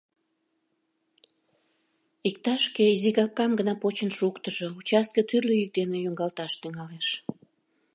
Иктаж-кӧ 2.29 2.83
изигапкам 2.95 3.51
гына 3.59 3.73
почын 3.81 4.09
шуктыжо, 4.17 4.67
участке 4.79 5.21
тӱрлӧ 5.29 5.53
йӱк 5.61 5.71
дене 5.79 5.97
йоҥгалташ 6.01 6.53
тӱҥалеш. 6.61 7.07